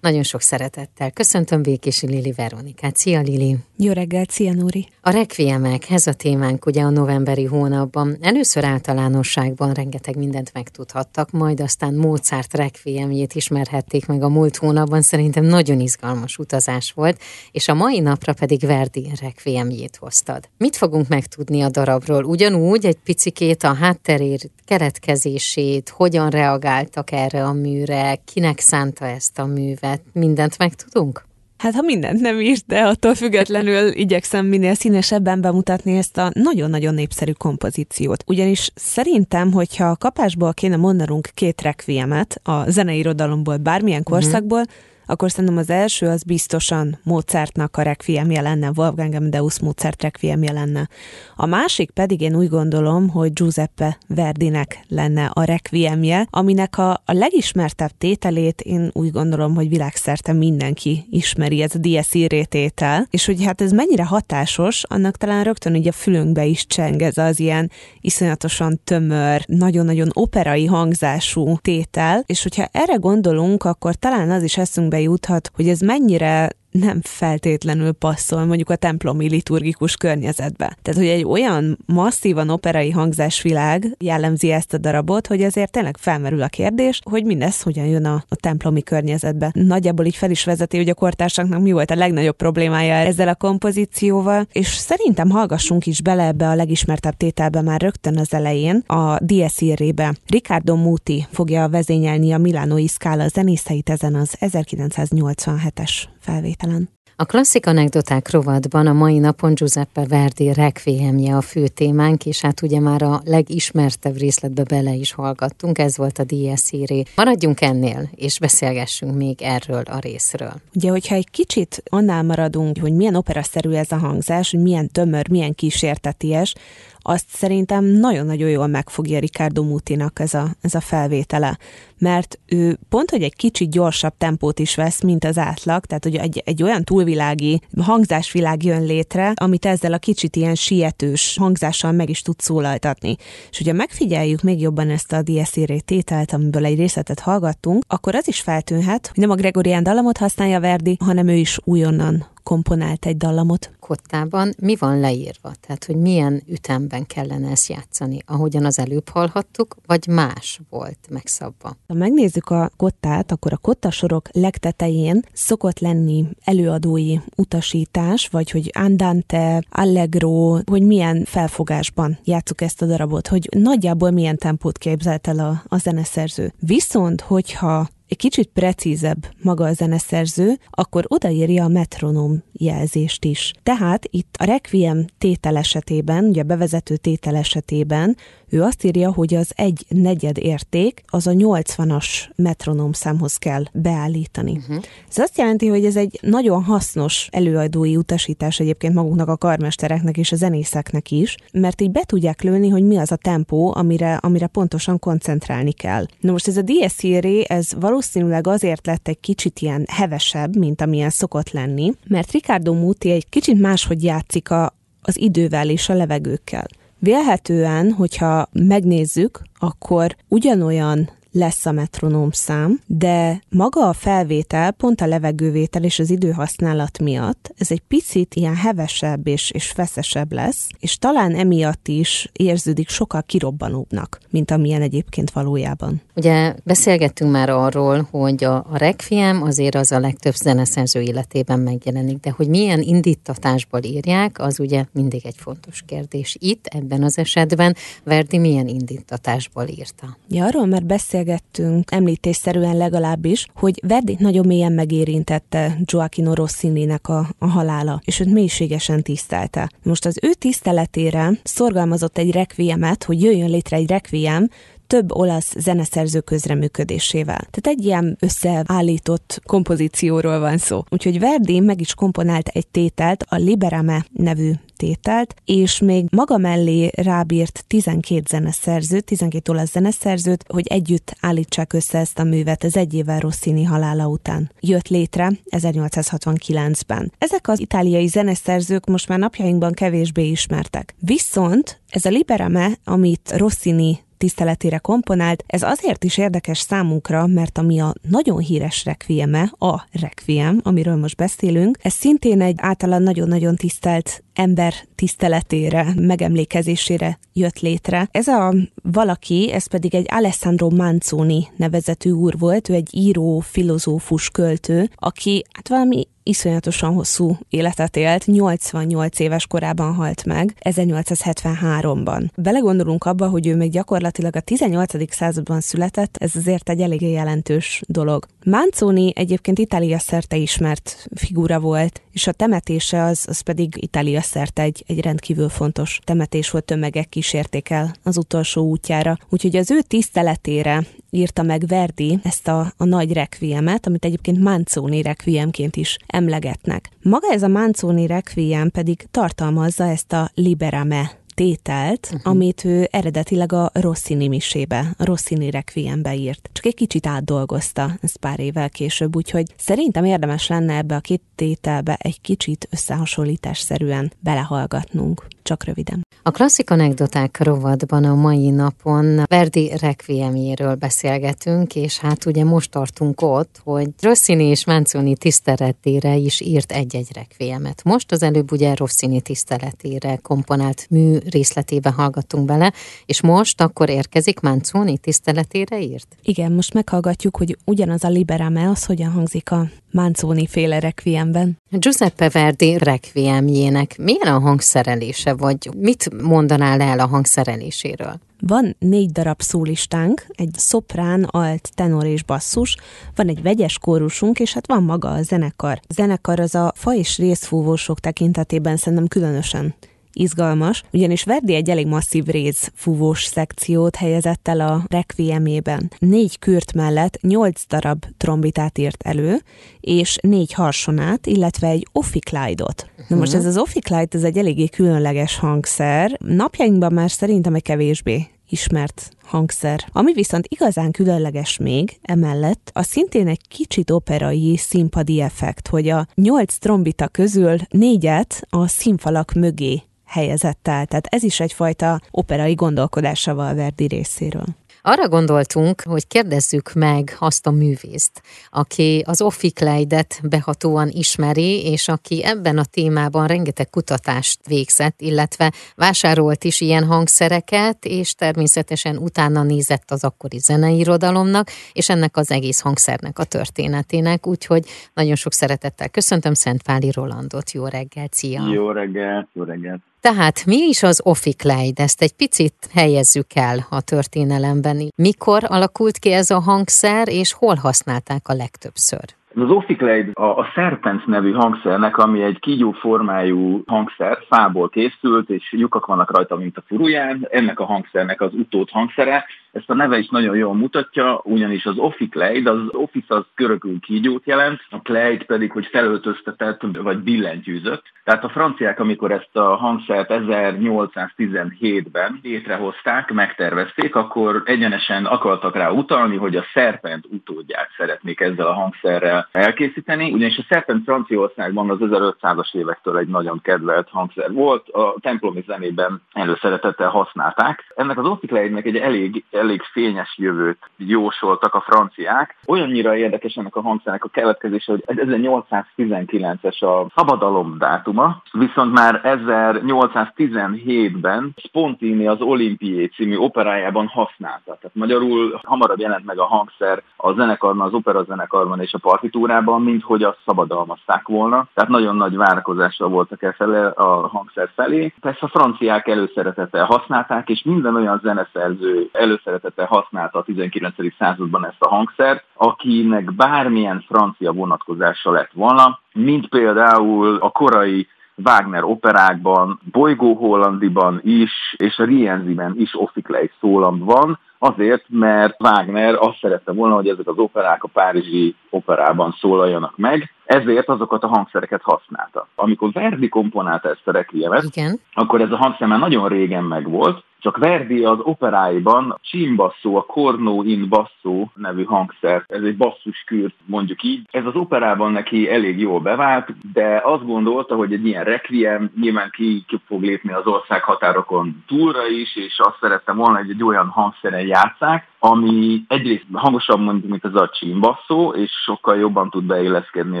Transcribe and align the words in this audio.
Nagyon 0.00 0.22
sok 0.22 0.40
szeretettel 0.40 1.10
köszöntöm 1.10 1.62
Békési 1.62 2.06
Lili 2.06 2.32
Veronikát. 2.32 2.96
Szia 2.96 3.20
Lili! 3.20 3.56
Jó 3.76 3.92
reggelt, 3.92 4.30
szia 4.30 4.52
Nóri! 4.52 4.88
A 5.00 5.10
rekviemek, 5.10 5.90
ez 5.90 6.06
a 6.06 6.12
témánk 6.12 6.66
ugye 6.66 6.82
a 6.82 6.90
novemberi 6.90 7.44
hónapban. 7.44 8.16
Először 8.20 8.64
általánosságban 8.64 9.72
rengeteg 9.72 10.16
mindent 10.16 10.50
megtudhattak, 10.54 11.30
majd 11.30 11.60
aztán 11.60 11.94
Mozart 11.94 12.54
rekviemjét 12.54 13.34
ismerhették 13.34 14.06
meg 14.06 14.22
a 14.22 14.28
múlt 14.28 14.56
hónapban. 14.56 15.02
Szerintem 15.02 15.44
nagyon 15.44 15.80
izgalmas 15.80 16.38
utazás 16.38 16.92
volt, 16.92 17.20
és 17.52 17.68
a 17.68 17.74
mai 17.74 18.00
napra 18.00 18.32
pedig 18.32 18.60
Verdi 18.60 19.10
rekviemjét 19.20 19.96
hoztad. 19.96 20.48
Mit 20.56 20.76
fogunk 20.76 21.08
megtudni 21.08 21.62
a 21.62 21.68
darabról? 21.68 22.24
Ugyanúgy 22.24 22.86
egy 22.86 22.98
picikét 23.04 23.62
a 23.62 23.74
hátterért, 23.74 24.50
keretkezését, 24.64 25.88
hogyan 25.88 26.30
reagáltak 26.30 27.12
erre 27.12 27.44
a 27.44 27.52
műre, 27.52 28.18
kinek 28.24 28.60
szánta 28.60 29.06
ezt 29.06 29.38
a 29.38 29.46
művet, 29.46 29.88
mindent 30.12 30.58
megtudunk? 30.58 31.28
Hát 31.56 31.74
ha 31.74 31.82
mindent 31.82 32.20
nem 32.20 32.40
is, 32.40 32.64
de 32.64 32.80
attól 32.80 33.14
függetlenül 33.14 33.92
igyekszem 33.92 34.46
minél 34.46 34.74
színesebben 34.74 35.40
bemutatni 35.40 35.96
ezt 35.96 36.16
a 36.16 36.30
nagyon-nagyon 36.34 36.94
népszerű 36.94 37.32
kompozíciót. 37.32 38.24
Ugyanis 38.26 38.70
szerintem, 38.74 39.52
hogyha 39.52 39.96
kapásból 39.96 40.54
kéne 40.54 40.76
mondanunk 40.76 41.28
két 41.34 41.60
rekviemet 41.60 42.40
a 42.42 42.70
zeneirodalomból, 42.70 43.56
bármilyen 43.56 44.00
mhm. 44.04 44.12
korszakból, 44.12 44.60
uh-huh 44.60 44.74
akkor 45.10 45.30
szerintem 45.30 45.56
az 45.56 45.70
első 45.70 46.06
az 46.06 46.22
biztosan 46.22 46.98
Mozartnak 47.02 47.76
a 47.76 47.82
requiemje 47.82 48.40
lenne, 48.40 48.70
Wolfgang 48.76 49.14
Amadeus 49.14 49.60
Mozart 49.60 50.02
requiemje 50.02 50.52
lenne. 50.52 50.88
A 51.36 51.46
másik 51.46 51.90
pedig 51.90 52.20
én 52.20 52.36
úgy 52.36 52.48
gondolom, 52.48 53.08
hogy 53.08 53.32
Giuseppe 53.32 53.98
Verdinek 54.06 54.80
lenne 54.88 55.30
a 55.32 55.44
requiemje, 55.44 56.26
aminek 56.30 56.78
a, 56.78 56.90
a 56.90 57.12
legismertebb 57.12 57.90
tételét 57.98 58.60
én 58.60 58.90
úgy 58.92 59.10
gondolom, 59.10 59.54
hogy 59.54 59.68
világszerte 59.68 60.32
mindenki 60.32 61.06
ismeri, 61.10 61.62
ez 61.62 61.74
a 61.74 61.78
Dies 61.78 62.14
Irae 62.14 62.44
tétel, 62.44 63.06
és 63.10 63.26
hogy 63.26 63.44
hát 63.44 63.60
ez 63.60 63.72
mennyire 63.72 64.04
hatásos, 64.04 64.82
annak 64.88 65.16
talán 65.16 65.44
rögtön 65.44 65.74
így 65.74 65.88
a 65.88 65.92
fülünkbe 65.92 66.44
is 66.44 66.66
cseng 66.66 67.02
ez 67.02 67.18
az 67.18 67.40
ilyen 67.40 67.70
iszonyatosan 68.00 68.80
tömör, 68.84 69.44
nagyon-nagyon 69.46 70.08
operai 70.12 70.66
hangzású 70.66 71.56
tétel, 71.56 72.22
és 72.26 72.42
hogyha 72.42 72.68
erre 72.72 72.94
gondolunk, 72.94 73.64
akkor 73.64 73.94
talán 73.94 74.30
az 74.30 74.42
is 74.42 74.56
eszünkbe 74.56 74.99
juthat, 75.00 75.50
hogy 75.54 75.68
ez 75.68 75.80
mennyire 75.80 76.50
nem 76.70 77.00
feltétlenül 77.02 77.92
passzol 77.92 78.44
mondjuk 78.44 78.70
a 78.70 78.76
templomi 78.76 79.28
liturgikus 79.28 79.96
környezetbe. 79.96 80.76
Tehát, 80.82 81.00
hogy 81.00 81.08
egy 81.08 81.24
olyan 81.24 81.78
masszívan 81.86 82.48
operai 82.48 82.90
hangzásvilág 82.90 83.96
jellemzi 83.98 84.50
ezt 84.50 84.74
a 84.74 84.78
darabot, 84.78 85.26
hogy 85.26 85.42
azért 85.42 85.70
tényleg 85.70 85.96
felmerül 85.96 86.42
a 86.42 86.48
kérdés, 86.48 87.00
hogy 87.10 87.24
mindez 87.24 87.62
hogyan 87.62 87.86
jön 87.86 88.04
a, 88.04 88.24
a 88.28 88.36
templomi 88.36 88.82
környezetbe. 88.82 89.50
Nagyjából 89.54 90.04
így 90.04 90.16
fel 90.16 90.30
is 90.30 90.44
vezeti, 90.44 90.76
hogy 90.76 90.88
a 90.88 90.94
kortársaknak 90.94 91.60
mi 91.60 91.72
volt 91.72 91.90
a 91.90 91.94
legnagyobb 91.94 92.36
problémája 92.36 92.94
ezzel 92.94 93.28
a 93.28 93.34
kompozícióval, 93.34 94.46
és 94.52 94.68
szerintem 94.68 95.30
hallgassunk 95.30 95.86
is 95.86 96.02
bele 96.02 96.26
ebbe 96.26 96.48
a 96.48 96.54
legismertebb 96.54 97.16
tételbe 97.16 97.60
már 97.60 97.80
rögtön 97.80 98.18
az 98.18 98.34
elején, 98.34 98.82
a 98.86 99.18
Dies 99.24 99.60
Irae-be. 99.60 100.14
Riccardo 100.26 100.76
Muti 100.76 101.26
fogja 101.30 101.68
vezényelni 101.68 102.32
a 102.32 102.38
Milánói 102.38 102.86
Scala 102.86 103.28
zenészeit 103.28 103.90
ezen 103.90 104.14
az 104.14 104.36
1987-es 104.40 105.90
felvételen. 106.20 106.88
A 107.20 107.24
klasszik 107.24 107.66
anekdoták 107.66 108.30
rovatban 108.30 108.86
a 108.86 108.92
mai 108.92 109.18
napon 109.18 109.54
Giuseppe 109.54 110.06
Verdi 110.06 110.52
Requiemje 110.52 111.36
a 111.36 111.40
fő 111.40 111.68
témánk, 111.68 112.26
és 112.26 112.40
hát 112.40 112.62
ugye 112.62 112.80
már 112.80 113.02
a 113.02 113.20
legismertebb 113.24 114.16
részletbe 114.16 114.62
bele 114.62 114.94
is 114.94 115.12
hallgattunk, 115.12 115.78
ez 115.78 115.96
volt 115.96 116.18
a 116.18 116.24
Dies 116.24 116.62
Irae. 116.70 117.02
Maradjunk 117.16 117.60
ennél, 117.60 118.10
és 118.14 118.38
beszélgessünk 118.38 119.16
még 119.16 119.42
erről 119.42 119.82
a 119.82 119.98
részről. 119.98 120.52
Ugye, 120.74 120.90
hogyha 120.90 121.14
egy 121.14 121.30
kicsit 121.30 121.82
annál 121.84 122.22
maradunk, 122.22 122.78
hogy 122.80 122.92
milyen 122.92 123.14
operaszerű 123.14 123.70
ez 123.70 123.92
a 123.92 123.96
hangzás, 123.96 124.50
hogy 124.50 124.60
milyen 124.60 124.88
tömör, 124.88 125.30
milyen 125.30 125.54
kísérteties, 125.54 126.54
azt 127.02 127.26
szerintem 127.28 127.84
nagyon-nagyon 127.84 128.48
jól 128.48 128.66
megfogja 128.66 129.18
Ricardo 129.18 129.62
Mutinak 129.62 130.18
ez 130.20 130.34
a, 130.34 130.48
ez 130.60 130.74
a 130.74 130.80
felvétele. 130.80 131.58
Mert 131.98 132.38
ő 132.46 132.78
pont, 132.88 133.10
hogy 133.10 133.22
egy 133.22 133.34
kicsit 133.34 133.70
gyorsabb 133.70 134.12
tempót 134.18 134.58
is 134.58 134.74
vesz, 134.74 135.00
mint 135.02 135.24
az 135.24 135.38
átlag, 135.38 135.84
tehát 135.84 136.04
hogy 136.04 136.16
egy, 136.16 136.42
egy 136.44 136.62
olyan 136.62 136.84
túlvilági 136.84 137.60
hangzásvilág 137.80 138.64
jön 138.64 138.84
létre, 138.84 139.32
amit 139.34 139.66
ezzel 139.66 139.92
a 139.92 139.98
kicsit 139.98 140.36
ilyen 140.36 140.54
sietős 140.54 141.36
hangzással 141.38 141.92
meg 141.92 142.10
is 142.10 142.22
tud 142.22 142.40
szólaltatni. 142.40 143.16
És 143.50 143.60
ugye 143.60 143.72
megfigyeljük 143.72 144.42
még 144.42 144.60
jobban 144.60 144.90
ezt 144.90 145.12
a 145.12 145.22
Dies 145.22 145.58
tételt, 145.84 146.32
amiből 146.32 146.64
egy 146.64 146.78
részletet 146.78 147.20
hallgattunk, 147.20 147.84
akkor 147.88 148.14
az 148.14 148.28
is 148.28 148.40
feltűnhet, 148.40 149.06
hogy 149.06 149.18
nem 149.18 149.30
a 149.30 149.34
Gregorián 149.34 149.82
dallamot 149.82 150.16
használja 150.16 150.60
Verdi, 150.60 150.96
hanem 151.00 151.28
ő 151.28 151.34
is 151.34 151.58
újonnan 151.64 152.26
komponált 152.50 153.06
egy 153.06 153.16
dallamot. 153.16 153.70
Kottában 153.80 154.54
mi 154.58 154.76
van 154.76 155.00
leírva? 155.00 155.52
Tehát, 155.60 155.84
hogy 155.84 155.96
milyen 155.96 156.42
ütemben 156.46 157.06
kellene 157.06 157.50
ezt 157.50 157.68
játszani? 157.68 158.18
Ahogyan 158.26 158.64
az 158.64 158.78
előbb 158.78 159.08
hallhattuk, 159.08 159.76
vagy 159.86 160.06
más 160.06 160.60
volt 160.70 160.98
megszabva? 161.10 161.76
Ha 161.86 161.94
megnézzük 161.94 162.48
a 162.48 162.70
kottát, 162.76 163.32
akkor 163.32 163.52
a 163.52 163.56
kottasorok 163.56 164.28
legtetején 164.32 165.22
szokott 165.32 165.78
lenni 165.78 166.24
előadói 166.44 167.18
utasítás, 167.36 168.28
vagy 168.28 168.50
hogy 168.50 168.70
andante, 168.74 169.64
allegro, 169.70 170.58
hogy 170.70 170.82
milyen 170.82 171.24
felfogásban 171.24 172.18
játszuk 172.24 172.60
ezt 172.60 172.82
a 172.82 172.86
darabot, 172.86 173.28
hogy 173.28 173.48
nagyjából 173.56 174.10
milyen 174.10 174.36
tempót 174.36 174.78
képzelt 174.78 175.26
el 175.26 175.38
a, 175.38 175.62
a 175.68 175.78
zeneszerző. 175.78 176.52
Viszont, 176.58 177.20
hogyha 177.20 177.88
egy 178.10 178.16
kicsit 178.16 178.50
precízebb 178.52 179.26
maga 179.42 179.64
a 179.64 179.72
zeneszerző, 179.72 180.58
akkor 180.70 181.04
odaírja 181.08 181.64
a 181.64 181.68
metronom 181.68 182.42
jelzést 182.52 183.24
is. 183.24 183.52
Tehát 183.62 184.06
itt 184.10 184.34
a 184.38 184.44
Requiem 184.44 185.04
tétel 185.18 185.56
esetében, 185.56 186.24
ugye 186.24 186.40
a 186.40 186.44
bevezető 186.44 186.96
tétel 186.96 187.36
esetében 187.36 188.16
ő 188.50 188.62
azt 188.62 188.84
írja, 188.84 189.12
hogy 189.12 189.34
az 189.34 189.52
egy 189.54 189.84
negyed 189.88 190.38
érték 190.38 191.02
az 191.06 191.26
a 191.26 191.32
80-as 191.32 192.06
metronom 192.36 192.92
számhoz 192.92 193.36
kell 193.36 193.62
beállítani. 193.72 194.52
Uh-huh. 194.52 194.84
Ez 195.10 195.18
azt 195.18 195.38
jelenti, 195.38 195.66
hogy 195.66 195.84
ez 195.84 195.96
egy 195.96 196.18
nagyon 196.22 196.62
hasznos 196.62 197.28
előadói 197.30 197.96
utasítás 197.96 198.60
egyébként 198.60 198.94
maguknak 198.94 199.28
a 199.28 199.36
karmestereknek 199.36 200.16
és 200.16 200.32
a 200.32 200.36
zenészeknek 200.36 201.10
is, 201.10 201.36
mert 201.52 201.80
így 201.80 201.90
be 201.90 202.02
tudják 202.04 202.42
lőni, 202.42 202.68
hogy 202.68 202.82
mi 202.82 202.96
az 202.96 203.12
a 203.12 203.16
tempó, 203.16 203.74
amire, 203.76 204.14
amire 204.14 204.46
pontosan 204.46 204.98
koncentrálni 204.98 205.72
kell. 205.72 206.06
Na 206.20 206.32
most 206.32 206.48
ez 206.48 206.56
a 206.56 206.62
Irae, 207.00 207.42
ez 207.42 207.72
valószínűleg 207.80 208.46
azért 208.46 208.86
lett 208.86 209.08
egy 209.08 209.20
kicsit 209.20 209.58
ilyen 209.60 209.84
hevesebb, 209.88 210.56
mint 210.56 210.80
amilyen 210.80 211.10
szokott 211.10 211.50
lenni, 211.50 211.92
mert 212.08 212.30
Ricardo 212.30 212.72
Muti 212.72 213.10
egy 213.10 213.28
kicsit 213.28 213.60
máshogy 213.60 214.04
játszik 214.04 214.50
a, 214.50 214.74
az 215.02 215.20
idővel 215.20 215.68
és 215.68 215.88
a 215.88 215.94
levegőkkel. 215.94 216.66
Vélhetően, 217.02 217.92
hogyha 217.92 218.48
megnézzük, 218.52 219.42
akkor 219.58 220.16
ugyanolyan 220.28 221.10
lesz 221.32 221.66
a 221.66 221.72
metronóm 221.72 222.30
szám, 222.30 222.80
de 222.86 223.42
maga 223.48 223.88
a 223.88 223.92
felvétel, 223.92 224.70
pont 224.70 225.00
a 225.00 225.06
levegővétel 225.06 225.84
és 225.84 225.98
az 225.98 226.10
időhasználat 226.10 226.98
miatt, 226.98 227.52
ez 227.56 227.70
egy 227.70 227.82
picit 227.88 228.34
ilyen 228.34 228.56
hevesebb 228.56 229.26
és, 229.26 229.50
és 229.50 229.66
feszesebb 229.66 230.32
lesz, 230.32 230.68
és 230.78 230.96
talán 230.96 231.34
emiatt 231.34 231.88
is 231.88 232.30
érződik 232.32 232.88
sokkal 232.88 233.22
kirobbanóbbnak, 233.22 234.20
mint 234.30 234.50
amilyen 234.50 234.82
egyébként 234.82 235.30
valójában. 235.30 236.00
Ugye 236.14 236.54
beszélgettünk 236.64 237.30
már 237.30 237.50
arról, 237.50 238.08
hogy 238.10 238.44
a, 238.44 238.56
a 238.56 238.76
Requiem 238.76 239.42
azért 239.42 239.74
az 239.74 239.92
a 239.92 239.98
legtöbb 239.98 240.34
zeneszerző 240.34 241.00
életében 241.00 241.58
megjelenik, 241.60 242.20
de 242.20 242.30
hogy 242.30 242.48
milyen 242.48 242.80
indítatásból 242.80 243.82
írják, 243.82 244.38
az 244.38 244.60
ugye 244.60 244.84
mindig 244.92 245.26
egy 245.26 245.36
fontos 245.36 245.82
kérdés. 245.86 246.36
Itt, 246.38 246.66
ebben 246.66 247.02
az 247.02 247.18
esetben 247.18 247.76
Verdi 248.04 248.38
milyen 248.38 248.68
indítatásból 248.68 249.66
írta? 249.66 250.16
Ja, 250.28 250.44
arról 250.44 250.66
már 250.66 250.82
beszél 250.82 251.19
beszélgettünk, 251.24 251.90
említésszerűen 251.90 252.76
legalábbis, 252.76 253.46
hogy 253.54 253.80
Verdi 253.86 254.16
nagyon 254.18 254.46
mélyen 254.46 254.72
megérintette 254.72 255.76
Gioacchino 255.84 256.34
Rossini-nek 256.34 257.08
a, 257.08 257.28
a 257.38 257.46
halála, 257.46 258.00
és 258.04 258.20
őt 258.20 258.32
mélységesen 258.32 259.02
tisztelte. 259.02 259.70
Most 259.82 260.06
az 260.06 260.18
ő 260.22 260.32
tiszteletére 260.32 261.30
szorgalmazott 261.42 262.18
egy 262.18 262.30
rekviemet, 262.30 263.04
hogy 263.04 263.22
jöjjön 263.22 263.50
létre 263.50 263.76
egy 263.76 263.88
rekviem, 263.88 264.48
több 264.90 265.14
olasz 265.14 265.54
zeneszerző 265.58 266.20
közreműködésével. 266.20 267.46
Tehát 267.50 267.78
egy 267.78 267.84
ilyen 267.84 268.16
összeállított 268.20 269.40
kompozícióról 269.46 270.38
van 270.38 270.58
szó. 270.58 270.82
Úgyhogy 270.88 271.18
Verdi 271.18 271.60
meg 271.60 271.80
is 271.80 271.94
komponált 271.94 272.48
egy 272.48 272.66
tételt, 272.66 273.24
a 273.28 273.36
Liberame 273.36 274.04
nevű 274.12 274.52
tételt, 274.76 275.34
és 275.44 275.80
még 275.80 276.06
maga 276.10 276.36
mellé 276.36 276.90
rábírt 276.96 277.64
12 277.66 278.22
zeneszerzőt, 278.28 279.04
12 279.04 279.52
olasz 279.52 279.70
zeneszerzőt, 279.70 280.44
hogy 280.48 280.66
együtt 280.66 281.16
állítsák 281.20 281.72
össze 281.72 281.98
ezt 281.98 282.18
a 282.18 282.24
művet 282.24 282.64
az 282.64 282.76
egy 282.76 282.94
évvel 282.94 283.20
Rossini 283.20 283.64
halála 283.64 284.06
után. 284.06 284.50
Jött 284.60 284.88
létre 284.88 285.32
1869-ben. 285.50 287.12
Ezek 287.18 287.48
az 287.48 287.60
itáliai 287.60 288.06
zeneszerzők 288.06 288.86
most 288.86 289.08
már 289.08 289.18
napjainkban 289.18 289.72
kevésbé 289.72 290.28
ismertek. 290.28 290.94
Viszont 290.98 291.80
ez 291.88 292.04
a 292.04 292.10
Liberame, 292.10 292.78
amit 292.84 293.32
Rossini 293.36 293.98
tiszteletére 294.20 294.78
komponált. 294.78 295.44
Ez 295.46 295.62
azért 295.62 296.04
is 296.04 296.18
érdekes 296.18 296.58
számunkra, 296.58 297.26
mert 297.26 297.58
ami 297.58 297.80
a 297.80 297.94
nagyon 298.10 298.38
híres 298.38 298.84
rekvieme, 298.84 299.52
a 299.58 299.86
rekviem, 299.92 300.60
amiről 300.62 300.96
most 300.96 301.16
beszélünk, 301.16 301.78
ez 301.82 301.92
szintén 301.92 302.40
egy 302.40 302.54
általán 302.56 303.02
nagyon-nagyon 303.02 303.56
tisztelt 303.56 304.22
ember 304.34 304.74
tiszteletére, 304.94 305.86
megemlékezésére 305.96 307.18
jött 307.32 307.58
létre. 307.58 308.08
Ez 308.10 308.26
a 308.26 308.54
valaki, 308.82 309.52
ez 309.52 309.66
pedig 309.66 309.94
egy 309.94 310.06
Alessandro 310.08 310.70
Manzoni 310.70 311.46
nevezetű 311.56 312.10
úr 312.10 312.38
volt, 312.38 312.68
ő 312.68 312.74
egy 312.74 312.88
író, 312.92 313.40
filozófus, 313.40 314.30
költő, 314.30 314.90
aki 314.94 315.44
hát 315.52 315.68
valami 315.68 316.06
iszonyatosan 316.30 316.94
hosszú 316.94 317.38
életet 317.48 317.96
élt, 317.96 318.26
88 318.26 319.18
éves 319.18 319.46
korában 319.46 319.94
halt 319.94 320.24
meg, 320.24 320.56
1873-ban. 320.60 322.28
Belegondolunk 322.36 323.04
abba, 323.04 323.28
hogy 323.28 323.46
ő 323.46 323.56
még 323.56 323.70
gyakorlatilag 323.70 324.36
a 324.36 324.40
18. 324.40 325.14
században 325.14 325.60
született, 325.60 326.16
ez 326.16 326.30
azért 326.36 326.68
egy 326.68 326.80
eléggé 326.80 327.10
jelentős 327.10 327.82
dolog. 327.86 328.26
Manzoni 328.44 329.12
egyébként 329.14 329.58
Itália 329.58 329.98
szerte 329.98 330.36
ismert 330.36 331.06
figura 331.14 331.60
volt, 331.60 332.02
és 332.12 332.26
a 332.26 332.32
temetése 332.32 333.02
az, 333.02 333.24
az 333.28 333.40
pedig 333.40 333.74
Itália 333.76 334.20
szerte 334.20 334.62
egy, 334.62 334.84
egy 334.86 335.00
rendkívül 335.00 335.48
fontos 335.48 335.98
temetés 336.04 336.50
volt, 336.50 336.64
tömegek 336.64 337.08
kísérték 337.08 337.70
el 337.70 337.94
az 338.02 338.16
utolsó 338.16 338.62
útjára. 338.62 339.16
Úgyhogy 339.28 339.56
az 339.56 339.70
ő 339.70 339.80
tiszteletére 339.80 340.86
írta 341.10 341.42
meg 341.42 341.66
Verdi 341.66 342.18
ezt 342.22 342.48
a, 342.48 342.72
a 342.76 342.84
nagy 342.84 343.12
rekviemet, 343.12 343.86
amit 343.86 344.04
egyébként 344.04 344.38
Manzoni 344.38 345.02
rekviemként 345.02 345.76
is 345.76 345.96
emlegetnek. 346.06 346.90
Maga 347.02 347.32
ez 347.32 347.42
a 347.42 347.48
Manzoni 347.48 348.06
rekviem 348.06 348.70
pedig 348.70 349.06
tartalmazza 349.10 349.84
ezt 349.88 350.12
a 350.12 350.30
Liberame 350.34 351.18
tételt, 351.34 352.08
uh-huh. 352.12 352.32
amit 352.32 352.64
ő 352.64 352.88
eredetileg 352.90 353.52
a 353.52 353.70
Rossini 353.72 354.28
misébe, 354.28 354.94
a 354.98 355.04
Rossini 355.04 355.50
Requiembe 355.50 356.14
írt. 356.14 356.50
Csak 356.52 356.66
egy 356.66 356.74
kicsit 356.74 357.06
átdolgozta 357.06 357.98
ezt 358.02 358.16
pár 358.16 358.40
évvel 358.40 358.70
később, 358.70 359.16
úgyhogy 359.16 359.54
szerintem 359.56 360.04
érdemes 360.04 360.46
lenne 360.46 360.76
ebbe 360.76 360.94
a 360.94 361.00
két 361.00 361.22
tételbe 361.34 361.96
egy 362.00 362.20
kicsit 362.20 362.68
összehasonlításszerűen 362.70 364.12
belehallgatnunk. 364.18 365.26
Csak 365.42 365.64
röviden. 365.64 366.02
A 366.22 366.30
klasszik 366.30 366.70
anekdoták 366.70 367.38
rovatban 367.42 368.04
a 368.04 368.14
mai 368.14 368.50
napon 368.50 369.22
Verdi 369.26 369.72
requiemjéről 369.80 370.74
beszélgetünk, 370.74 371.74
és 371.76 371.98
hát 371.98 372.26
ugye 372.26 372.44
most 372.44 372.70
tartunk 372.70 373.22
ott, 373.22 373.60
hogy 373.64 373.88
Rossini 374.00 374.44
és 374.44 374.66
Manzoni 374.66 375.16
tiszteletére 375.16 376.14
is 376.14 376.40
írt 376.40 376.72
egy-egy 376.72 377.08
requiemet. 377.12 377.84
Most 377.84 378.12
az 378.12 378.22
előbb 378.22 378.52
ugye 378.52 378.74
Rossini 378.74 379.20
tiszteletére 379.20 380.16
komponált 380.16 380.86
mű 380.90 381.16
részletébe 381.30 381.90
hallgattunk 381.90 382.44
bele, 382.44 382.72
és 383.06 383.22
most 383.22 383.60
akkor 383.60 383.88
érkezik 383.88 384.40
Manzoni 384.40 384.98
tiszteletére 384.98 385.80
írt? 385.80 386.16
Igen, 386.22 386.52
most 386.52 386.74
meghallgatjuk, 386.74 387.36
hogy 387.36 387.56
ugyanaz 387.64 388.04
a 388.04 388.08
Liberame, 388.08 388.68
az 388.68 388.84
hogyan 388.84 389.10
hangzik 389.10 389.50
a 389.50 389.68
Manzoni 389.90 390.46
féle 390.46 390.78
requiemben. 390.78 391.58
Giuseppe 391.70 392.28
Verdi 392.28 392.78
requiemjének 392.78 393.98
milyen 393.98 394.34
a 394.34 394.38
hangszerelése, 394.38 395.34
vagy 395.34 395.70
mit 395.76 396.22
mondanál 396.22 396.80
el 396.80 396.98
a 396.98 397.06
hangszereléséről? 397.06 398.20
Van 398.46 398.76
négy 398.78 399.10
darab 399.10 399.42
szólistánk, 399.42 400.26
egy 400.28 400.54
szoprán, 400.56 401.24
alt, 401.24 401.70
tenor 401.74 402.04
és 402.04 402.22
basszus, 402.22 402.76
van 403.14 403.28
egy 403.28 403.42
vegyes 403.42 403.78
kórusunk, 403.78 404.38
és 404.40 404.52
hát 404.52 404.66
van 404.66 404.82
maga 404.82 405.10
a 405.10 405.22
zenekar. 405.22 405.80
A 405.88 405.92
zenekar 405.92 406.40
az 406.40 406.54
a 406.54 406.72
fa 406.76 406.94
és 406.94 407.18
részfúvósok 407.18 408.00
tekintetében 408.00 408.76
szerintem 408.76 409.08
különösen 409.08 409.74
izgalmas, 410.12 410.82
ugyanis 410.92 411.24
Verdi 411.24 411.54
egy 411.54 411.70
elég 411.70 411.86
masszív 411.86 412.24
réz 412.24 412.70
fúvós 412.74 413.24
szekciót 413.24 413.96
helyezett 413.96 414.48
el 414.48 414.60
a 414.60 414.84
requiemében. 414.88 415.92
Négy 415.98 416.38
kürt 416.38 416.72
mellett 416.72 417.20
nyolc 417.20 417.62
darab 417.68 418.04
trombitát 418.16 418.78
írt 418.78 419.02
elő, 419.02 419.42
és 419.80 420.18
négy 420.22 420.52
harsonát, 420.52 421.26
illetve 421.26 421.68
egy 421.68 421.86
offiklide-ot. 421.92 422.90
Uh-huh. 422.90 423.08
Na 423.08 423.16
most 423.16 423.32
mhm. 423.32 423.40
ez 423.40 423.46
az 423.46 423.58
offiklide, 423.58 424.08
ez 424.10 424.24
egy 424.24 424.38
eléggé 424.38 424.66
különleges 424.66 425.38
hangszer. 425.38 426.16
Napjainkban 426.18 426.92
már 426.92 427.10
szerintem 427.10 427.54
egy 427.54 427.62
kevésbé 427.62 428.26
ismert 428.50 429.10
hangszer. 429.22 429.84
Ami 429.92 430.12
viszont 430.12 430.46
igazán 430.48 430.90
különleges 430.90 431.56
még, 431.56 431.98
emellett, 432.02 432.70
a 432.74 432.82
szintén 432.82 433.28
egy 433.28 433.48
kicsit 433.48 433.90
operai 433.90 434.56
színpadi 434.56 435.20
effekt, 435.20 435.68
hogy 435.68 435.88
a 435.88 436.06
nyolc 436.14 436.56
trombita 436.56 437.08
közül 437.08 437.56
négyet 437.68 438.46
a 438.48 438.66
színfalak 438.66 439.32
mögé 439.32 439.82
helyezett 440.10 440.68
el. 440.68 440.86
Tehát 440.86 441.06
ez 441.06 441.22
is 441.22 441.40
egyfajta 441.40 442.00
operai 442.10 442.54
gondolkodása 442.54 443.34
Verdi 443.34 443.86
részéről. 443.86 444.46
Arra 444.82 445.08
gondoltunk, 445.08 445.82
hogy 445.82 446.06
kérdezzük 446.06 446.72
meg 446.72 447.16
azt 447.18 447.46
a 447.46 447.50
művészt, 447.50 448.22
aki 448.50 449.02
az 449.06 449.22
Offikleidet 449.22 450.20
behatóan 450.22 450.88
ismeri, 450.88 451.64
és 451.64 451.88
aki 451.88 452.24
ebben 452.24 452.58
a 452.58 452.64
témában 452.64 453.26
rengeteg 453.26 453.70
kutatást 453.70 454.46
végzett, 454.46 455.00
illetve 455.00 455.52
vásárolt 455.76 456.44
is 456.44 456.60
ilyen 456.60 456.84
hangszereket, 456.84 457.84
és 457.84 458.14
természetesen 458.14 458.96
utána 458.96 459.42
nézett 459.42 459.90
az 459.90 460.04
akkori 460.04 460.38
zeneirodalomnak, 460.38 461.48
és 461.72 461.88
ennek 461.88 462.16
az 462.16 462.30
egész 462.30 462.60
hangszernek 462.60 463.18
a 463.18 463.24
történetének, 463.24 464.26
úgyhogy 464.26 464.64
nagyon 464.94 465.14
sok 465.14 465.32
szeretettel 465.32 465.88
köszöntöm 465.88 466.34
Szentfáli 466.34 466.90
Rolandot. 466.92 467.50
Jó 467.50 467.66
reggelt, 467.66 468.12
szia! 468.12 468.42
Jó 468.52 468.70
reggelt, 468.70 469.28
jó 469.32 469.42
reggelt! 469.42 469.89
Tehát 470.00 470.46
mi 470.46 470.56
is 470.56 470.82
az 470.82 471.00
Officleid? 471.04 471.78
Ezt 471.78 472.02
egy 472.02 472.16
picit 472.16 472.54
helyezzük 472.74 473.30
el 473.34 473.58
a 473.70 473.80
történelemben. 473.82 474.76
Mikor 474.96 475.42
alakult 475.48 475.98
ki 475.98 476.12
ez 476.12 476.30
a 476.30 476.40
hangszer, 476.40 477.08
és 477.08 477.32
hol 477.32 477.54
használták 477.54 478.28
a 478.28 478.34
legtöbbször? 478.34 479.06
Az 479.34 479.50
Officleid 479.50 480.10
a, 480.12 480.24
a 480.24 480.44
Serpent 480.54 481.06
nevű 481.06 481.32
hangszernek, 481.32 481.96
ami 481.96 482.22
egy 482.22 482.38
kígyó 482.38 482.70
formájú 482.70 483.62
hangszer, 483.66 484.18
fából 484.28 484.68
készült, 484.68 485.30
és 485.30 485.52
lyukak 485.52 485.86
vannak 485.86 486.16
rajta, 486.16 486.36
mint 486.36 486.56
a 486.56 486.62
furuján. 486.66 487.28
Ennek 487.30 487.60
a 487.60 487.64
hangszernek 487.64 488.20
az 488.20 488.32
utót 488.32 488.70
hangszere, 488.70 489.24
ezt 489.52 489.70
a 489.70 489.74
neve 489.74 489.98
is 489.98 490.08
nagyon 490.08 490.36
jól 490.36 490.54
mutatja, 490.54 491.20
ugyanis 491.24 491.66
az 491.66 491.78
Officleid, 491.78 492.46
az 492.46 492.60
office 492.70 493.14
az 493.14 493.24
körökül 493.34 493.80
kígyót 493.80 494.26
jelent, 494.26 494.60
a 494.70 494.82
kleid 494.82 495.24
pedig, 495.24 495.50
hogy 495.50 495.66
felöltöztetett 495.66 496.60
vagy 496.82 496.98
billentyűzött. 496.98 497.82
Tehát 498.04 498.24
a 498.24 498.28
franciák, 498.28 498.80
amikor 498.80 499.12
ezt 499.12 499.36
a 499.36 499.56
hangszert 499.56 500.10
1817-ben 500.10 502.20
létrehozták, 502.22 503.12
megtervezték, 503.12 503.94
akkor 503.94 504.42
egyenesen 504.44 505.06
akartak 505.06 505.56
rá 505.56 505.70
utalni, 505.70 506.16
hogy 506.16 506.36
a 506.36 506.42
Serpent 506.42 507.04
utódját 507.08 507.68
szeretnék 507.76 508.20
ezzel 508.20 508.46
a 508.46 508.52
hangszerrel 508.52 509.28
elkészíteni, 509.32 510.12
ugyanis 510.12 510.38
a 510.38 510.44
Serpent 510.48 510.84
Franciaországban 510.84 511.70
az 511.70 511.78
1500-as 511.80 512.54
évektől 512.54 512.98
egy 512.98 513.08
nagyon 513.08 513.40
kedvelt 513.42 513.88
hangszer 513.88 514.32
volt, 514.32 514.68
a 514.68 514.94
templomi 515.00 515.44
zenében 515.46 516.02
előszeretettel 516.12 516.88
használták. 516.88 517.72
Ennek 517.76 517.98
az 517.98 518.06
Officleidnek 518.06 518.66
egy 518.66 518.76
elég 518.76 519.24
elég 519.40 519.62
fényes 519.62 520.14
jövőt 520.18 520.58
jósoltak 520.76 521.54
a 521.54 521.60
franciák. 521.60 522.36
Olyannyira 522.46 522.96
érdekes 522.96 523.34
ennek 523.34 523.56
a 523.56 523.60
hangszernek 523.60 524.04
a 524.04 524.08
keletkezése, 524.08 524.72
hogy 524.72 524.84
1819-es 524.86 526.58
a 526.58 526.86
szabadalom 526.94 527.58
dátuma, 527.58 528.22
viszont 528.32 528.72
már 528.72 529.00
1817-ben 529.04 531.34
Spontini 531.36 532.06
az 532.06 532.20
Olimpié 532.20 532.84
című 532.84 533.16
operájában 533.16 533.86
használta. 533.86 534.40
Tehát 534.44 534.70
magyarul 534.72 535.40
hamarabb 535.42 535.78
jelent 535.78 536.04
meg 536.04 536.18
a 536.18 536.24
hangszer 536.24 536.82
a 536.96 537.12
zenekarban, 537.12 537.66
az 537.66 537.72
operazenekarban 537.72 538.60
és 538.60 538.72
a 538.72 538.78
partitúrában, 538.78 539.62
mint 539.62 539.82
hogy 539.82 540.02
azt 540.02 540.18
szabadalmazták 540.26 541.08
volna. 541.08 541.46
Tehát 541.54 541.70
nagyon 541.70 541.96
nagy 541.96 542.16
várakozással 542.16 542.88
voltak 542.88 543.22
e 543.22 543.32
fele 543.32 543.66
a 543.66 544.08
hangszer 544.08 544.50
felé. 544.54 544.92
Persze 545.00 545.18
a 545.20 545.28
franciák 545.28 545.88
előszeretettel 545.88 546.64
használták, 546.64 547.28
és 547.28 547.42
minden 547.42 547.74
olyan 547.74 548.00
zeneszerző 548.02 548.88
előszeretettel 548.92 549.29
szeretettel 549.30 549.66
használta 549.66 550.18
a 550.18 550.22
19. 550.22 550.74
században 550.98 551.46
ezt 551.46 551.62
a 551.62 551.68
hangszert, 551.68 552.24
akinek 552.34 553.12
bármilyen 553.14 553.84
francia 553.88 554.32
vonatkozása 554.32 555.10
lett 555.10 555.30
volna, 555.32 555.80
mint 555.92 556.28
például 556.28 557.16
a 557.16 557.30
korai 557.30 557.88
Wagner 558.24 558.64
operákban, 558.64 559.60
Bolygó 559.70 560.14
Hollandiban 560.14 561.00
is, 561.04 561.54
és 561.56 561.78
a 561.78 561.84
Rienziben 561.84 562.54
is 562.58 562.70
Offiklei 562.74 563.30
szólam 563.40 563.78
van, 563.78 564.18
azért, 564.38 564.84
mert 564.88 565.42
Wagner 565.42 565.94
azt 565.94 566.18
szerette 566.20 566.52
volna, 566.52 566.74
hogy 566.74 566.88
ezek 566.88 567.08
az 567.08 567.18
operák 567.18 567.64
a 567.64 567.68
Párizsi 567.68 568.34
operában 568.50 569.16
szólaljanak 569.20 569.76
meg, 569.76 570.14
ezért 570.24 570.68
azokat 570.68 571.02
a 571.02 571.08
hangszereket 571.08 571.62
használta. 571.62 572.26
Amikor 572.34 572.72
Verdi 572.72 573.08
komponálta 573.08 573.68
ezt 573.68 573.88
a 573.88 573.92
requiemet, 573.92 574.44
akkor 574.92 575.20
ez 575.20 575.30
a 575.30 575.36
hangszer 575.36 575.68
már 575.68 575.78
nagyon 575.78 576.08
régen 576.08 576.44
megvolt, 576.44 577.04
csak 577.20 577.36
Verdi 577.36 577.84
az 577.84 577.98
operáiban 578.02 578.98
csimbasszó, 579.02 579.76
a 579.76 579.82
corno 579.82 580.42
in 580.42 580.68
basso 580.68 581.26
nevű 581.34 581.64
hangszer, 581.64 582.24
ez 582.26 582.42
egy 582.42 582.56
basszuskürt 582.56 583.34
mondjuk 583.46 583.82
így. 583.82 584.08
Ez 584.10 584.26
az 584.26 584.34
operában 584.34 584.92
neki 584.92 585.30
elég 585.30 585.58
jól 585.58 585.80
bevált, 585.80 586.52
de 586.52 586.80
azt 586.84 587.06
gondolta, 587.06 587.54
hogy 587.54 587.72
egy 587.72 587.86
ilyen 587.86 588.04
requiem 588.04 588.70
nyilván 588.80 589.10
ki, 589.10 589.44
fog 589.66 589.82
lépni 589.82 590.12
az 590.12 590.26
ország 590.26 590.62
határokon 590.62 591.44
túlra 591.46 591.86
is, 591.86 592.16
és 592.16 592.38
azt 592.38 592.56
szerette 592.60 592.92
volna, 592.92 593.18
hogy 593.18 593.30
egy 593.30 593.42
olyan 593.42 593.68
hangszeren 593.68 594.26
játszák, 594.26 594.88
ami 594.98 595.62
egyrészt 595.68 596.04
hangosabb 596.12 596.60
mondjuk, 596.60 596.90
mint 596.90 597.04
az 597.04 597.14
a 597.14 597.30
csimbasszó, 597.32 598.12
és 598.12 598.30
sokkal 598.44 598.76
jobban 598.76 599.10
tud 599.10 599.24
beilleszkedni 599.24 600.00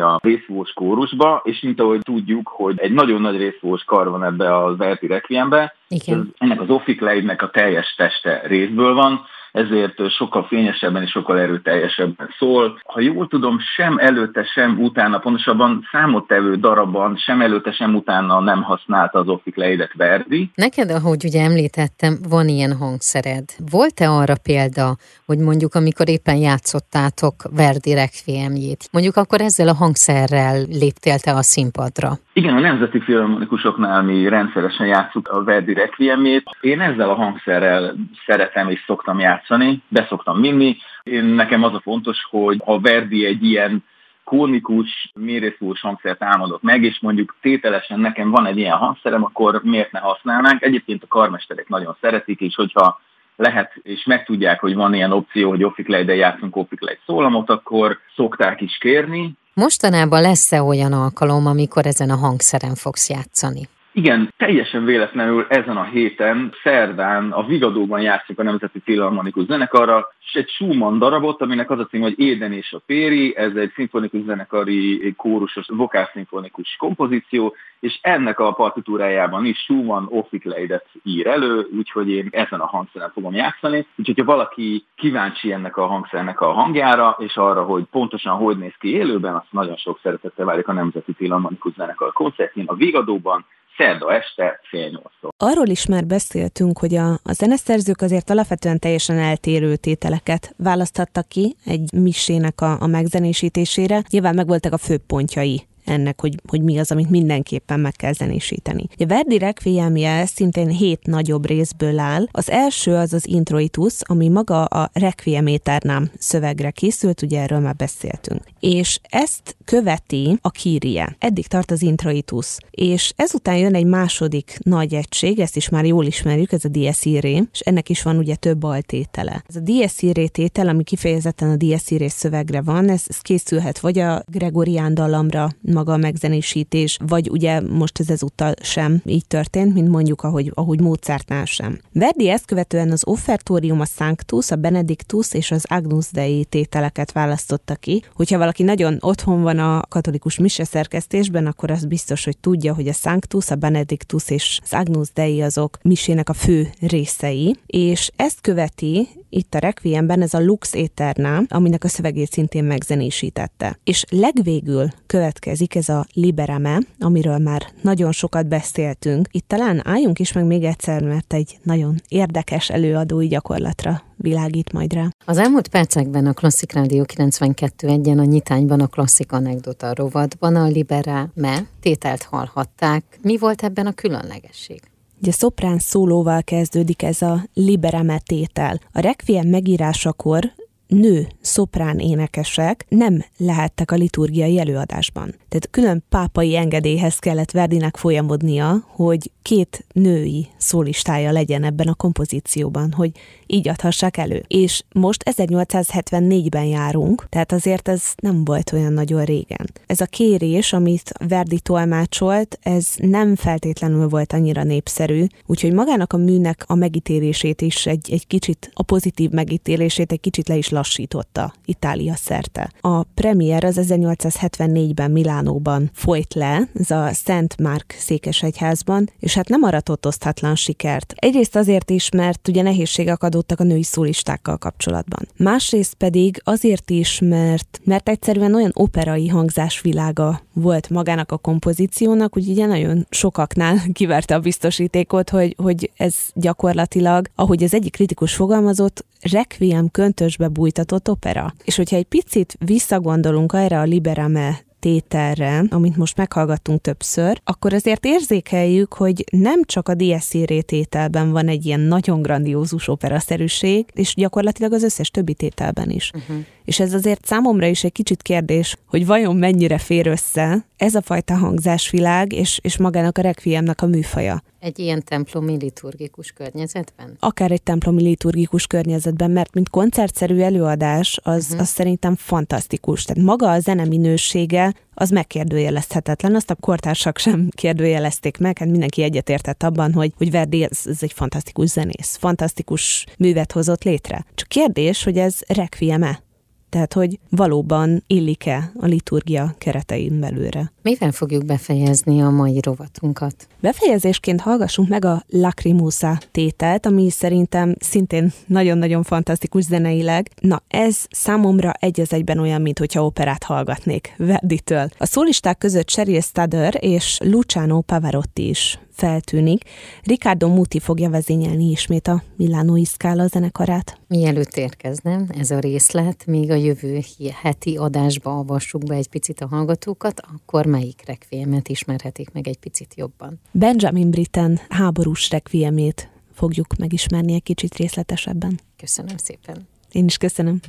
a 0.00 0.18
részfúvós 0.22 0.72
kórusba, 0.72 1.40
és 1.44 1.60
mint 1.60 1.80
ahogy 1.80 2.00
tudjuk, 2.00 2.48
hogy 2.48 2.78
egy 2.78 2.92
nagyon 2.92 3.20
nagy 3.20 3.36
részfúvós 3.36 3.84
kar 3.84 4.10
van 4.10 4.24
ebbe 4.24 4.56
a 4.56 4.76
Verti 4.76 5.06
Requiembe, 5.06 5.74
Igen. 5.94 6.34
ennek 6.38 6.60
az 6.60 6.70
Offikleidnek 6.70 7.42
a 7.42 7.50
teljes 7.50 7.94
teste 7.96 8.40
részből 8.44 8.94
van, 8.94 9.26
ezért 9.52 10.10
sokkal 10.10 10.44
fényesebben 10.44 11.02
és 11.02 11.10
sokkal 11.10 11.38
erőteljesebben 11.38 12.28
szól. 12.38 12.80
Ha 12.84 13.00
jól 13.00 13.28
tudom, 13.28 13.58
sem 13.76 13.98
előtte, 13.98 14.44
sem 14.44 14.78
utána, 14.78 15.18
pontosabban 15.18 15.88
számottevő 15.92 16.54
darabban, 16.54 17.16
sem 17.16 17.40
előtte, 17.40 17.72
sem 17.72 17.94
utána 17.94 18.40
nem 18.40 18.62
használta 18.62 19.18
az 19.18 19.28
Optik 19.28 19.56
Leidet 19.56 19.92
Verdi. 19.94 20.50
Neked, 20.54 20.90
ahogy 20.90 21.24
ugye 21.24 21.42
említettem, 21.42 22.18
van 22.28 22.48
ilyen 22.48 22.76
hangszered. 22.76 23.44
Volt-e 23.70 24.08
arra 24.10 24.34
példa, 24.42 24.96
hogy 25.26 25.38
mondjuk 25.38 25.74
amikor 25.74 26.08
éppen 26.08 26.36
játszottátok 26.36 27.34
Verdi 27.56 27.94
Requiemjét, 27.94 28.88
mondjuk 28.92 29.16
akkor 29.16 29.40
ezzel 29.40 29.68
a 29.68 29.74
hangszerrel 29.74 30.62
léptél 30.68 31.18
te 31.18 31.32
a 31.32 31.42
színpadra? 31.42 32.10
Igen, 32.32 32.56
a 32.56 32.60
Nemzeti 32.60 33.00
Filmonikusoknál 33.00 34.02
mi 34.02 34.28
rendszeresen 34.28 34.86
játszuk 34.86 35.28
a 35.28 35.44
Verdi 35.44 35.74
Requiemjét. 35.74 36.44
Én 36.60 36.80
ezzel 36.80 37.08
a 37.10 37.14
hangszerrel 37.14 37.94
szeretem 38.26 38.68
és 38.68 38.82
szoktam 38.86 39.18
játszani, 39.18 39.39
beszoktam 39.88 40.40
vinni. 40.40 40.76
Én, 41.02 41.24
nekem 41.24 41.62
az 41.62 41.74
a 41.74 41.80
fontos, 41.80 42.18
hogy 42.30 42.60
ha 42.64 42.80
Verdi 42.80 43.24
egy 43.24 43.44
ilyen 43.44 43.84
kónikus, 44.24 45.10
mérészús 45.14 45.80
hangszert 45.80 46.22
álmodott 46.22 46.62
meg, 46.62 46.82
és 46.82 47.00
mondjuk 47.00 47.36
tételesen 47.40 48.00
nekem 48.00 48.30
van 48.30 48.46
egy 48.46 48.58
ilyen 48.58 48.76
hangszerem, 48.76 49.24
akkor 49.24 49.60
miért 49.64 49.92
ne 49.92 49.98
használnánk? 49.98 50.62
Egyébként 50.62 51.02
a 51.02 51.06
karmesterek 51.06 51.68
nagyon 51.68 51.96
szeretik, 52.00 52.40
és 52.40 52.54
hogyha 52.54 53.00
lehet, 53.36 53.72
és 53.82 54.04
megtudják, 54.04 54.60
hogy 54.60 54.74
van 54.74 54.94
ilyen 54.94 55.12
opció, 55.12 55.48
hogy 55.48 55.64
Offiklejden 55.64 56.16
játszunk 56.16 56.56
Offiklej 56.56 56.98
szólamot, 57.06 57.50
akkor 57.50 57.98
szokták 58.16 58.60
is 58.60 58.78
kérni, 58.78 59.38
Mostanában 59.54 60.20
lesz-e 60.20 60.62
olyan 60.62 60.92
alkalom, 60.92 61.46
amikor 61.46 61.86
ezen 61.86 62.10
a 62.10 62.16
hangszeren 62.16 62.74
fogsz 62.74 63.08
játszani? 63.08 63.68
Igen, 63.92 64.32
teljesen 64.36 64.84
véletlenül 64.84 65.46
ezen 65.48 65.76
a 65.76 65.84
héten, 65.84 66.52
szerdán 66.62 67.32
a 67.32 67.44
Vigadóban 67.44 68.00
játszik 68.00 68.38
a 68.38 68.42
Nemzeti 68.42 68.80
Filharmonikus 68.80 69.44
Zenekarra, 69.44 70.08
egy 70.32 70.48
Schumann 70.48 70.98
darabot, 70.98 71.42
aminek 71.42 71.70
az 71.70 71.78
a 71.78 71.86
cím, 71.86 72.00
hogy 72.00 72.18
Éden 72.18 72.52
és 72.52 72.72
a 72.72 72.82
Péri, 72.86 73.36
ez 73.36 73.54
egy 73.56 73.72
szimfonikus 73.74 74.20
zenekari 74.24 75.14
kórusos, 75.16 75.66
vokálszimfonikus 75.68 76.76
kompozíció, 76.78 77.54
és 77.80 77.98
ennek 78.02 78.38
a 78.38 78.52
partitúrájában 78.52 79.44
is 79.44 79.58
Schumann 79.58 80.06
Offikleidet 80.08 80.86
ír 81.02 81.26
elő, 81.26 81.68
úgyhogy 81.76 82.10
én 82.10 82.28
ezen 82.30 82.60
a 82.60 82.66
hangszeren 82.66 83.10
fogom 83.14 83.34
játszani. 83.34 83.86
Úgyhogy 83.96 84.18
ha 84.18 84.24
valaki 84.24 84.84
kíváncsi 84.96 85.52
ennek 85.52 85.76
a 85.76 85.86
hangszernek 85.86 86.40
a 86.40 86.52
hangjára, 86.52 87.16
és 87.18 87.36
arra, 87.36 87.62
hogy 87.62 87.84
pontosan 87.90 88.36
hogy 88.36 88.58
néz 88.58 88.74
ki 88.78 88.94
élőben, 88.94 89.34
azt 89.34 89.52
nagyon 89.52 89.76
sok 89.76 89.98
szeretettel 90.02 90.44
várjuk 90.44 90.68
a 90.68 90.72
Nemzeti 90.72 91.12
Filharmonikus 91.12 91.72
Zenekar 91.72 92.12
koncertjén 92.12 92.66
a 92.66 92.74
Vigadóban, 92.74 93.44
szerda 93.80 94.14
este 94.14 94.60
fél 94.68 94.88
nyolctól. 94.88 95.30
Arról 95.36 95.66
is 95.66 95.86
már 95.86 96.04
beszéltünk, 96.06 96.78
hogy 96.78 96.94
a, 96.94 97.08
a 97.12 97.32
zeneszerzők 97.32 98.00
azért 98.00 98.30
alapvetően 98.30 98.78
teljesen 98.78 99.18
eltérő 99.18 99.76
tételeket 99.76 100.54
választhattak 100.56 101.28
ki 101.28 101.56
egy 101.64 101.92
misének 101.92 102.60
a, 102.60 102.76
a 102.80 102.86
megzenésítésére. 102.86 104.02
Nyilván 104.10 104.34
megvoltak 104.34 104.72
a 104.72 104.78
főpontjai 104.78 105.68
ennek, 105.90 106.20
hogy, 106.20 106.34
hogy 106.48 106.62
mi 106.62 106.78
az, 106.78 106.90
amit 106.90 107.10
mindenképpen 107.10 107.80
meg 107.80 107.92
kell 107.92 108.12
zenésíteni. 108.12 108.84
A 108.98 109.06
Verdi 109.06 109.38
Requiemje 109.38 110.26
szintén 110.26 110.68
hét 110.68 111.06
nagyobb 111.06 111.46
részből 111.46 111.98
áll. 111.98 112.26
Az 112.30 112.50
első 112.50 112.94
az 112.94 113.12
az 113.12 113.28
introitus, 113.28 113.94
ami 114.00 114.28
maga 114.28 114.64
a 114.64 114.90
Requiem 114.92 115.46
éternám 115.46 116.10
szövegre 116.18 116.70
készült, 116.70 117.22
ugye 117.22 117.40
erről 117.40 117.58
már 117.58 117.76
beszéltünk. 117.76 118.42
És 118.60 119.00
ezt 119.02 119.56
követi 119.64 120.38
a 120.40 120.50
kírie. 120.50 121.16
Eddig 121.18 121.46
tart 121.46 121.70
az 121.70 121.82
introitus. 121.82 122.56
És 122.70 123.12
ezután 123.16 123.56
jön 123.56 123.74
egy 123.74 123.86
második 123.86 124.58
nagy 124.62 124.94
egység, 124.94 125.38
ezt 125.38 125.56
is 125.56 125.68
már 125.68 125.84
jól 125.84 126.04
ismerjük, 126.04 126.52
ez 126.52 126.64
a 126.64 126.68
Dies 126.68 127.04
Irae, 127.04 127.42
és 127.52 127.60
ennek 127.60 127.88
is 127.88 128.02
van 128.02 128.16
ugye 128.16 128.34
több 128.34 128.62
altétele. 128.62 129.44
Ez 129.48 129.56
a 129.56 129.60
Dies 129.60 130.02
Irae 130.02 130.28
tétel, 130.28 130.68
ami 130.68 130.82
kifejezetten 130.82 131.50
a 131.50 131.56
Dies 131.56 131.90
Irae 131.90 132.08
szövegre 132.08 132.62
van, 132.62 132.88
ez, 132.88 133.02
ez 133.06 133.18
készülhet 133.18 133.78
vagy 133.78 133.98
a 133.98 134.22
Gregorián 134.26 134.94
dallamra, 134.94 135.48
maga 135.80 135.92
a 135.92 135.96
megzenésítés, 135.96 136.98
vagy 137.06 137.30
ugye 137.30 137.60
most 137.60 138.00
ez 138.00 138.10
ezúttal 138.10 138.54
sem 138.62 139.02
így 139.04 139.26
történt, 139.26 139.74
mint 139.74 139.88
mondjuk 139.88 140.22
ahogy, 140.22 140.52
ahogy 140.54 140.80
Mozartnál 140.80 141.44
sem. 141.44 141.78
Verdi 141.92 142.28
ezt 142.28 142.44
követően 142.46 142.90
az 142.90 143.06
Offertorium, 143.06 143.80
a 143.80 143.84
Sanctus, 143.84 144.50
a 144.50 144.56
Benedictus 144.56 145.32
és 145.32 145.50
az 145.50 145.64
Agnus 145.68 146.10
Dei 146.10 146.44
tételeket 146.44 147.12
választotta 147.12 147.74
ki. 147.74 148.02
Hogyha 148.14 148.38
valaki 148.38 148.62
nagyon 148.62 148.98
otthon 149.00 149.42
van 149.42 149.58
a 149.58 149.82
katolikus 149.88 150.38
mise 150.38 150.64
szerkesztésben, 150.64 151.46
akkor 151.46 151.70
az 151.70 151.84
biztos, 151.84 152.24
hogy 152.24 152.38
tudja, 152.38 152.74
hogy 152.74 152.88
a 152.88 152.92
Sanctus, 152.92 153.50
a 153.50 153.54
Benedictus 153.54 154.30
és 154.30 154.60
az 154.62 154.72
Agnus 154.72 155.08
Dei 155.14 155.42
azok 155.42 155.78
misének 155.82 156.28
a 156.28 156.32
fő 156.32 156.70
részei, 156.80 157.56
és 157.66 158.10
ezt 158.16 158.40
követi 158.40 159.08
itt 159.30 159.54
a 159.54 159.58
Requiemben 159.58 160.22
ez 160.22 160.34
a 160.34 160.40
Lux 160.40 160.74
Eterna, 160.74 161.42
aminek 161.48 161.84
a 161.84 161.88
szövegét 161.88 162.32
szintén 162.32 162.64
megzenésítette. 162.64 163.78
És 163.84 164.04
legvégül 164.08 164.88
következik 165.06 165.59
ez 165.68 165.88
a 165.88 166.06
Liberame, 166.12 166.78
amiről 166.98 167.38
már 167.38 167.66
nagyon 167.82 168.12
sokat 168.12 168.46
beszéltünk. 168.46 169.28
Itt 169.30 169.48
talán 169.48 169.86
álljunk 169.86 170.18
is 170.18 170.32
meg 170.32 170.44
még 170.44 170.64
egyszer, 170.64 171.02
mert 171.02 171.32
egy 171.32 171.58
nagyon 171.62 172.00
érdekes 172.08 172.70
előadói 172.70 173.26
gyakorlatra 173.26 174.02
világít 174.16 174.72
majd 174.72 174.92
rá. 174.92 175.08
Az 175.24 175.38
elmúlt 175.38 175.68
percekben 175.68 176.26
a 176.26 176.32
Klasszik 176.32 176.72
Rádió 176.72 177.04
92 177.04 177.88
egyen 177.88 178.18
a 178.18 178.24
nyitányban 178.24 178.80
a 178.80 178.86
klasszik 178.86 179.32
anekdota 179.32 179.94
rovatban 179.94 180.56
a 180.56 180.66
Liberame 180.66 181.66
tételt 181.80 182.22
hallhatták. 182.22 183.18
Mi 183.22 183.38
volt 183.38 183.62
ebben 183.62 183.86
a 183.86 183.92
különlegesség? 183.92 184.80
Ugye 185.20 185.32
szoprán 185.32 185.78
szólóval 185.78 186.42
kezdődik 186.42 187.02
ez 187.02 187.22
a 187.22 187.44
liberametétel. 187.54 188.80
A 188.92 189.00
requiem 189.00 189.48
megírásakor 189.48 190.52
nő 190.90 191.28
szoprán 191.40 191.98
énekesek 191.98 192.84
nem 192.88 193.24
lehettek 193.36 193.90
a 193.90 193.96
liturgiai 193.96 194.58
előadásban. 194.58 195.28
Tehát 195.28 195.70
külön 195.70 196.04
pápai 196.08 196.56
engedélyhez 196.56 197.18
kellett 197.18 197.50
Verdinek 197.50 197.96
folyamodnia, 197.96 198.84
hogy 198.86 199.30
két 199.42 199.84
női 199.92 200.46
szólistája 200.56 201.32
legyen 201.32 201.64
ebben 201.64 201.88
a 201.88 201.94
kompozícióban, 201.94 202.92
hogy 202.92 203.10
így 203.52 203.68
adhassák 203.68 204.16
elő. 204.16 204.44
És 204.46 204.82
most 204.92 205.22
1874-ben 205.36 206.64
járunk, 206.64 207.26
tehát 207.28 207.52
azért 207.52 207.88
ez 207.88 208.02
nem 208.16 208.44
volt 208.44 208.72
olyan 208.72 208.92
nagyon 208.92 209.24
régen. 209.24 209.70
Ez 209.86 210.00
a 210.00 210.06
kérés, 210.06 210.72
amit 210.72 211.12
Verdi 211.28 211.60
tolmácsolt, 211.60 212.58
ez 212.62 212.86
nem 212.96 213.36
feltétlenül 213.36 214.08
volt 214.08 214.32
annyira 214.32 214.62
népszerű, 214.62 215.24
úgyhogy 215.46 215.72
magának 215.72 216.12
a 216.12 216.16
műnek 216.16 216.64
a 216.66 216.74
megítélését 216.74 217.60
is 217.60 217.86
egy, 217.86 218.12
egy 218.12 218.26
kicsit, 218.26 218.70
a 218.74 218.82
pozitív 218.82 219.30
megítélését 219.30 220.12
egy 220.12 220.20
kicsit 220.20 220.48
le 220.48 220.56
is 220.56 220.68
lassította 220.68 221.54
Itália 221.64 222.14
szerte. 222.16 222.70
A 222.80 223.02
premier 223.02 223.64
az 223.64 223.78
1874-ben 223.80 225.10
Milánóban 225.10 225.90
folyt 225.92 226.34
le, 226.34 226.68
ez 226.74 226.90
a 226.90 227.08
Szent 227.12 227.56
Márk 227.60 227.94
székesegyházban, 227.98 229.10
és 229.18 229.34
hát 229.34 229.48
nem 229.48 229.62
aratott 229.62 230.06
oszthatlan 230.06 230.54
sikert. 230.54 231.12
Egyrészt 231.16 231.56
azért 231.56 231.90
is, 231.90 232.08
mert 232.10 232.48
ugye 232.48 232.62
nehézségek 232.62 233.22
adottak 233.40 233.60
a 233.60 233.64
női 233.64 233.82
szólistákkal 233.82 234.56
kapcsolatban. 234.56 235.28
Másrészt 235.36 235.94
pedig 235.94 236.40
azért 236.44 236.90
is, 236.90 237.20
mert, 237.22 237.80
mert 237.84 238.08
egyszerűen 238.08 238.54
olyan 238.54 238.70
operai 238.74 239.28
hangzásvilága 239.28 240.40
volt 240.52 240.90
magának 240.90 241.32
a 241.32 241.36
kompozíciónak, 241.36 242.32
hogy 242.32 242.48
ugye 242.48 242.66
nagyon 242.66 243.06
sokaknál 243.10 243.78
kiverte 243.92 244.34
a 244.34 244.40
biztosítékot, 244.40 245.30
hogy, 245.30 245.54
hogy 245.58 245.90
ez 245.96 246.14
gyakorlatilag, 246.34 247.26
ahogy 247.34 247.62
az 247.62 247.74
egyik 247.74 247.92
kritikus 247.92 248.34
fogalmazott, 248.34 249.04
requiem 249.20 249.90
köntösbe 249.90 250.48
bújtatott 250.48 251.10
opera. 251.10 251.54
És 251.64 251.76
hogyha 251.76 251.96
egy 251.96 252.04
picit 252.04 252.56
visszagondolunk 252.64 253.52
erre 253.52 253.78
a 253.78 253.82
Liberame 253.82 254.68
tételre, 254.80 255.64
amit 255.68 255.96
most 255.96 256.16
meghallgattunk 256.16 256.80
többször, 256.80 257.40
akkor 257.44 257.72
azért 257.72 258.04
érzékeljük, 258.04 258.94
hogy 258.94 259.24
nem 259.32 259.64
csak 259.64 259.88
a 259.88 259.94
DSC 259.94 260.64
tételben 260.66 261.30
van 261.30 261.48
egy 261.48 261.66
ilyen 261.66 261.80
nagyon 261.80 262.22
grandiózus 262.22 262.88
operaszerűség, 262.88 263.86
és 263.92 264.14
gyakorlatilag 264.14 264.72
az 264.72 264.82
összes 264.82 265.10
többi 265.10 265.34
tételben 265.34 265.90
is. 265.90 266.10
Uh-huh. 266.14 266.44
És 266.70 266.80
ez 266.80 266.94
azért 266.94 267.26
számomra 267.26 267.66
is 267.66 267.84
egy 267.84 267.92
kicsit 267.92 268.22
kérdés, 268.22 268.76
hogy 268.86 269.06
vajon 269.06 269.36
mennyire 269.36 269.78
fér 269.78 270.06
össze 270.06 270.64
ez 270.76 270.94
a 270.94 271.02
fajta 271.02 271.36
hangzásvilág 271.36 272.32
és, 272.32 272.58
és 272.62 272.78
magának 272.78 273.18
a 273.18 273.20
requiemnek 273.20 273.82
a 273.82 273.86
műfaja. 273.86 274.42
Egy 274.58 274.78
ilyen 274.78 275.04
templomi 275.04 275.56
liturgikus 275.56 276.30
környezetben? 276.30 277.16
Akár 277.20 277.50
egy 277.50 277.62
templomi 277.62 278.02
liturgikus 278.02 278.66
környezetben, 278.66 279.30
mert 279.30 279.54
mint 279.54 279.68
koncertszerű 279.68 280.38
előadás, 280.38 281.20
az, 281.22 281.44
uh-huh. 281.44 281.60
az 281.60 281.68
szerintem 281.68 282.16
fantasztikus. 282.16 283.04
Tehát 283.04 283.24
maga 283.24 283.50
a 283.50 283.60
zene 283.60 283.84
minősége 283.84 284.74
az 284.94 285.10
megkérdőjelezhetetlen, 285.10 286.34
azt 286.34 286.50
a 286.50 286.54
kortársak 286.54 287.18
sem 287.18 287.48
kérdőjelezték 287.54 288.38
meg, 288.38 288.58
hát 288.58 288.68
mindenki 288.68 289.02
egyetértett 289.02 289.62
abban, 289.62 289.92
hogy, 289.92 290.12
hogy 290.16 290.30
Verdi 290.30 290.62
ez, 290.62 290.78
ez 290.84 290.98
egy 291.02 291.12
fantasztikus 291.12 291.68
zenész, 291.68 292.16
fantasztikus 292.16 293.06
művet 293.18 293.52
hozott 293.52 293.84
létre. 293.84 294.24
Csak 294.34 294.48
kérdés, 294.48 295.04
hogy 295.04 295.18
ez 295.18 295.38
requiem-e? 295.46 296.22
Tehát, 296.70 296.92
hogy 296.92 297.18
valóban 297.30 298.04
illik-e 298.06 298.72
a 298.78 298.86
liturgia 298.86 299.54
keretein 299.58 300.20
belőle. 300.20 300.72
Mivel 300.82 301.12
fogjuk 301.12 301.44
befejezni 301.44 302.20
a 302.22 302.30
mai 302.30 302.60
rovatunkat? 302.60 303.46
Befejezésként 303.60 304.40
hallgassunk 304.40 304.88
meg 304.88 305.04
a 305.04 305.24
Lacrimusa 305.28 306.18
tételt, 306.30 306.86
ami 306.86 307.10
szerintem 307.10 307.74
szintén 307.78 308.32
nagyon-nagyon 308.46 309.02
fantasztikus 309.02 309.64
zeneileg. 309.64 310.30
Na, 310.40 310.62
ez 310.68 310.96
számomra 311.10 311.72
egy 311.72 312.00
az 312.00 312.12
egyben 312.12 312.38
olyan, 312.38 312.60
mint 312.60 312.78
hogyha 312.78 313.04
operát 313.04 313.42
hallgatnék 313.42 314.14
Verditől. 314.16 314.88
A 314.98 315.06
szólisták 315.06 315.58
között 315.58 315.88
Sheryl 315.90 316.20
Studer 316.20 316.74
és 316.80 317.18
Luciano 317.24 317.80
Pavarotti 317.80 318.48
is 318.48 318.78
feltűnik. 319.00 319.62
Ricardo 320.02 320.48
Muti 320.48 320.78
fogja 320.78 321.10
vezényelni 321.10 321.70
ismét 321.70 322.08
a 322.08 322.22
Milano 322.36 322.84
Scala 322.84 323.26
zenekarát. 323.26 324.00
Mielőtt 324.08 324.56
érkezne 324.56 325.24
ez 325.28 325.50
a 325.50 325.58
részlet, 325.58 326.26
még 326.26 326.50
a 326.50 326.54
jövő 326.54 327.00
heti 327.42 327.76
adásba 327.76 328.38
avassuk 328.38 328.84
be 328.84 328.94
egy 328.94 329.08
picit 329.08 329.40
a 329.40 329.46
hallgatókat, 329.46 330.20
akkor 330.34 330.66
melyik 330.66 331.02
rekviemet 331.06 331.68
ismerhetik 331.68 332.32
meg 332.32 332.48
egy 332.48 332.58
picit 332.58 332.94
jobban? 332.96 333.40
Benjamin 333.50 334.10
Britten 334.10 334.60
háborús 334.68 335.30
rekviemét 335.30 336.10
fogjuk 336.32 336.76
megismerni 336.78 337.34
egy 337.34 337.42
kicsit 337.42 337.76
részletesebben. 337.76 338.60
Köszönöm 338.76 339.16
szépen. 339.16 339.68
Én 339.92 340.04
is 340.04 340.16
köszönöm. 340.16 340.60